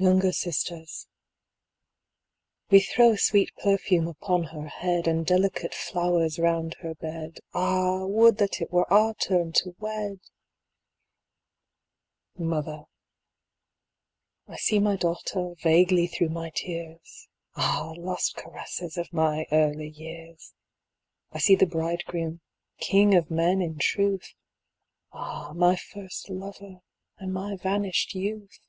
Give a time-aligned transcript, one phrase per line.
[0.00, 1.08] Younger Sisters
[2.70, 7.40] We throw sweet perfume upon her head, And delicate flowers round her bed.
[7.52, 10.20] Ah, would that it were our turn to wed!
[12.38, 12.84] Mother
[14.46, 20.54] I see my daughter, vaguely, through my tears, (Ah, lost caresses of my early years!)
[21.32, 22.40] I see the bridegroom,
[22.78, 24.32] King of men in truth!
[25.12, 26.82] (Ah, my first lover,
[27.18, 28.60] and my vanished youth